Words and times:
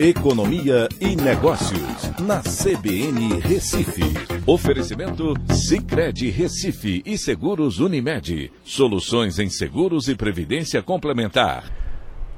Economia 0.00 0.88
e 1.00 1.16
Negócios, 1.16 2.12
na 2.20 2.40
CBN 2.40 3.40
Recife. 3.40 4.04
Oferecimento 4.46 5.34
Cicred 5.52 6.30
Recife 6.30 7.02
e 7.04 7.18
Seguros 7.18 7.80
Unimed. 7.80 8.52
Soluções 8.62 9.40
em 9.40 9.50
seguros 9.50 10.06
e 10.06 10.14
previdência 10.14 10.80
complementar. 10.84 11.64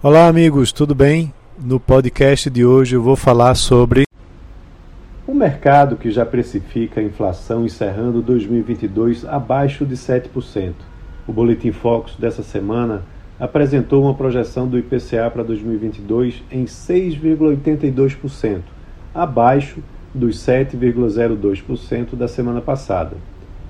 Olá, 0.02 0.26
amigos, 0.26 0.72
tudo 0.72 0.94
bem? 0.94 1.34
No 1.62 1.78
podcast 1.78 2.48
de 2.48 2.64
hoje 2.64 2.96
eu 2.96 3.02
vou 3.02 3.14
falar 3.14 3.54
sobre 3.54 4.04
o 5.26 5.34
mercado 5.34 5.96
que 5.96 6.10
já 6.10 6.24
precifica 6.24 7.02
a 7.02 7.04
inflação 7.04 7.66
encerrando 7.66 8.22
2022 8.22 9.26
abaixo 9.26 9.84
de 9.84 9.96
7%. 9.96 10.72
O 11.28 11.32
Boletim 11.32 11.72
Focus 11.72 12.16
dessa 12.16 12.42
semana 12.42 13.04
apresentou 13.40 14.02
uma 14.02 14.12
projeção 14.14 14.68
do 14.68 14.78
IPCA 14.78 15.30
para 15.32 15.42
2022 15.42 16.44
em 16.52 16.66
6,82%, 16.66 18.60
abaixo 19.14 19.80
dos 20.14 20.36
7,02% 20.36 22.14
da 22.14 22.28
semana 22.28 22.60
passada. 22.60 23.16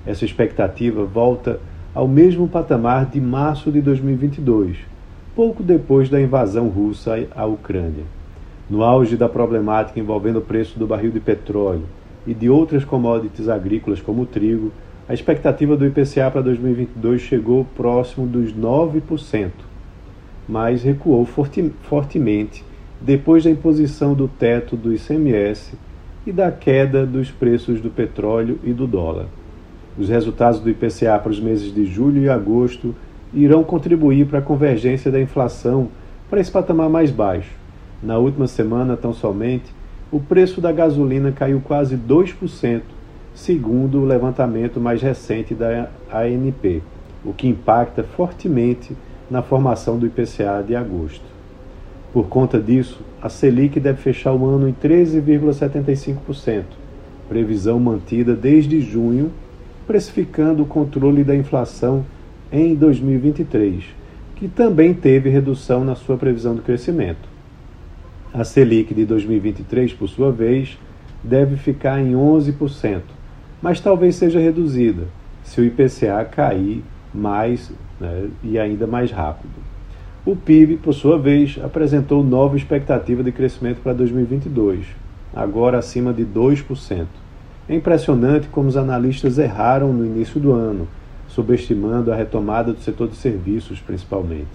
Essa 0.04 0.24
expectativa 0.24 1.04
volta 1.04 1.60
ao 1.94 2.08
mesmo 2.08 2.48
patamar 2.48 3.06
de 3.06 3.20
março 3.20 3.70
de 3.70 3.80
2022, 3.80 4.76
pouco 5.36 5.62
depois 5.62 6.08
da 6.08 6.20
invasão 6.20 6.68
russa 6.68 7.24
à 7.34 7.46
Ucrânia. 7.46 8.04
No 8.68 8.82
auge 8.82 9.16
da 9.16 9.28
problemática 9.28 10.00
envolvendo 10.00 10.40
o 10.40 10.42
preço 10.42 10.78
do 10.78 10.86
barril 10.86 11.12
de 11.12 11.20
petróleo 11.20 11.84
e 12.26 12.34
de 12.34 12.50
outras 12.50 12.84
commodities 12.84 13.48
agrícolas 13.48 14.00
como 14.00 14.22
o 14.22 14.26
trigo, 14.26 14.72
a 15.10 15.12
expectativa 15.12 15.76
do 15.76 15.84
IPCA 15.84 16.30
para 16.30 16.40
2022 16.40 17.20
chegou 17.20 17.66
próximo 17.76 18.28
dos 18.28 18.54
9%, 18.54 19.50
mas 20.48 20.84
recuou 20.84 21.26
forte, 21.26 21.72
fortemente 21.82 22.64
depois 23.00 23.42
da 23.42 23.50
imposição 23.50 24.14
do 24.14 24.28
teto 24.28 24.76
do 24.76 24.94
ICMS 24.94 25.72
e 26.24 26.30
da 26.30 26.52
queda 26.52 27.04
dos 27.04 27.28
preços 27.28 27.80
do 27.80 27.90
petróleo 27.90 28.60
e 28.62 28.72
do 28.72 28.86
dólar. 28.86 29.26
Os 29.98 30.08
resultados 30.08 30.60
do 30.60 30.70
IPCA 30.70 31.18
para 31.18 31.32
os 31.32 31.40
meses 31.40 31.74
de 31.74 31.86
julho 31.86 32.22
e 32.22 32.28
agosto 32.28 32.94
irão 33.34 33.64
contribuir 33.64 34.28
para 34.28 34.38
a 34.38 34.42
convergência 34.42 35.10
da 35.10 35.20
inflação 35.20 35.88
para 36.30 36.38
esse 36.38 36.52
patamar 36.52 36.88
mais 36.88 37.10
baixo. 37.10 37.50
Na 38.00 38.16
última 38.16 38.46
semana, 38.46 38.96
tão 38.96 39.12
somente, 39.12 39.74
o 40.12 40.20
preço 40.20 40.60
da 40.60 40.70
gasolina 40.70 41.32
caiu 41.32 41.60
quase 41.60 41.96
2% 41.96 42.82
segundo 43.34 44.00
o 44.00 44.04
levantamento 44.04 44.80
mais 44.80 45.00
recente 45.00 45.54
da 45.54 45.88
ANP, 46.12 46.82
o 47.24 47.32
que 47.32 47.48
impacta 47.48 48.02
fortemente 48.02 48.96
na 49.30 49.42
formação 49.42 49.98
do 49.98 50.06
IPCA 50.06 50.64
de 50.66 50.74
agosto. 50.74 51.24
Por 52.12 52.26
conta 52.26 52.58
disso, 52.58 53.00
a 53.22 53.28
Selic 53.28 53.78
deve 53.78 54.02
fechar 54.02 54.32
o 54.32 54.44
ano 54.44 54.68
em 54.68 54.72
13,75%, 54.72 56.64
previsão 57.28 57.78
mantida 57.78 58.34
desde 58.34 58.80
junho, 58.80 59.30
precificando 59.86 60.62
o 60.62 60.66
controle 60.66 61.22
da 61.22 61.36
inflação 61.36 62.04
em 62.50 62.74
2023, 62.74 63.84
que 64.34 64.48
também 64.48 64.92
teve 64.92 65.30
redução 65.30 65.84
na 65.84 65.94
sua 65.94 66.16
previsão 66.16 66.54
de 66.54 66.62
crescimento. 66.62 67.28
A 68.32 68.42
Selic 68.42 68.94
de 68.94 69.04
2023, 69.04 69.92
por 69.92 70.08
sua 70.08 70.32
vez, 70.32 70.78
deve 71.22 71.56
ficar 71.56 72.00
em 72.00 72.12
11%, 72.12 73.02
mas 73.62 73.80
talvez 73.80 74.14
seja 74.14 74.38
reduzida 74.38 75.04
se 75.42 75.60
o 75.60 75.64
IPCA 75.64 76.24
cair 76.24 76.82
mais 77.12 77.72
né, 78.00 78.28
e 78.42 78.58
ainda 78.58 78.86
mais 78.86 79.10
rápido. 79.10 79.52
O 80.24 80.36
PIB, 80.36 80.76
por 80.76 80.92
sua 80.92 81.18
vez, 81.18 81.58
apresentou 81.62 82.22
nova 82.22 82.56
expectativa 82.56 83.22
de 83.22 83.32
crescimento 83.32 83.80
para 83.82 83.92
2022, 83.92 84.86
agora 85.34 85.78
acima 85.78 86.12
de 86.12 86.24
2%. 86.24 87.06
É 87.68 87.74
impressionante 87.74 88.48
como 88.48 88.68
os 88.68 88.76
analistas 88.76 89.38
erraram 89.38 89.92
no 89.92 90.04
início 90.04 90.40
do 90.40 90.52
ano, 90.52 90.86
subestimando 91.26 92.12
a 92.12 92.16
retomada 92.16 92.72
do 92.72 92.80
setor 92.80 93.08
de 93.08 93.16
serviços, 93.16 93.80
principalmente. 93.80 94.48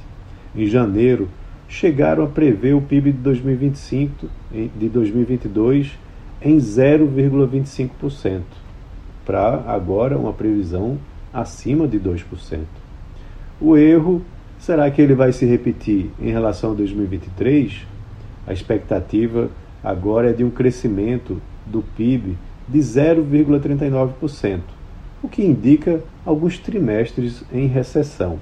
Em 0.55 0.67
janeiro, 0.67 1.27
chegaram 1.67 2.23
a 2.23 2.27
prever 2.27 2.73
o 2.73 2.81
PIB 2.81 3.11
de 3.11 3.17
2025 3.19 4.27
de 4.77 4.89
2022 4.89 5.97
em 6.41 6.57
0,25% 6.57 8.64
para 9.25 9.63
agora 9.67 10.17
uma 10.17 10.33
previsão 10.33 10.97
acima 11.33 11.87
de 11.87 11.99
2%. 11.99 12.59
O 13.59 13.75
erro 13.75 14.21
será 14.59 14.89
que 14.89 15.01
ele 15.01 15.13
vai 15.13 15.31
se 15.31 15.45
repetir 15.45 16.11
em 16.19 16.31
relação 16.31 16.71
a 16.71 16.75
2023? 16.75 17.85
A 18.47 18.53
expectativa 18.53 19.49
agora 19.83 20.29
é 20.29 20.33
de 20.33 20.43
um 20.43 20.49
crescimento 20.49 21.41
do 21.65 21.81
PIB 21.81 22.37
de 22.67 22.79
0,39%, 22.79 24.61
o 25.21 25.27
que 25.27 25.43
indica 25.43 26.01
alguns 26.25 26.57
trimestres 26.57 27.43
em 27.51 27.67
recessão. 27.67 28.39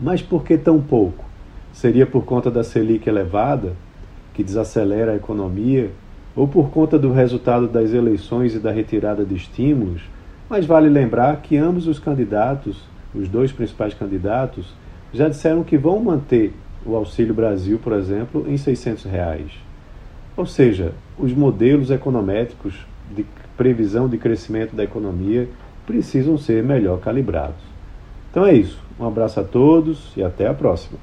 Mas 0.00 0.22
por 0.22 0.44
que 0.44 0.56
tão 0.58 0.80
pouco? 0.80 1.24
Seria 1.72 2.06
por 2.06 2.24
conta 2.24 2.50
da 2.50 2.62
Selic 2.62 3.08
elevada, 3.08 3.74
que 4.34 4.44
desacelera 4.44 5.12
a 5.12 5.16
economia 5.16 5.90
ou 6.36 6.46
por 6.46 6.68
conta 6.68 6.98
do 6.98 7.10
resultado 7.10 7.66
das 7.66 7.94
eleições 7.94 8.54
e 8.54 8.58
da 8.58 8.70
retirada 8.70 9.24
de 9.24 9.34
estímulos, 9.34 10.02
mas 10.48 10.66
vale 10.66 10.88
lembrar 10.88 11.40
que 11.40 11.56
ambos 11.56 11.88
os 11.88 11.98
candidatos, 11.98 12.84
os 13.14 13.28
dois 13.28 13.50
principais 13.50 13.94
candidatos, 13.94 14.72
já 15.12 15.28
disseram 15.28 15.64
que 15.64 15.78
vão 15.78 15.98
manter 15.98 16.52
o 16.84 16.94
Auxílio 16.94 17.34
Brasil, 17.34 17.80
por 17.82 17.94
exemplo, 17.94 18.44
em 18.46 18.56
600 18.56 19.04
reais. 19.04 19.50
Ou 20.36 20.44
seja, 20.44 20.92
os 21.18 21.32
modelos 21.32 21.90
econométricos 21.90 22.86
de 23.14 23.24
previsão 23.56 24.06
de 24.06 24.18
crescimento 24.18 24.76
da 24.76 24.84
economia 24.84 25.48
precisam 25.86 26.36
ser 26.36 26.62
melhor 26.62 27.00
calibrados. 27.00 27.64
Então 28.30 28.44
é 28.44 28.52
isso. 28.52 28.78
Um 29.00 29.06
abraço 29.06 29.40
a 29.40 29.44
todos 29.44 30.12
e 30.16 30.22
até 30.22 30.46
a 30.46 30.52
próxima. 30.52 30.98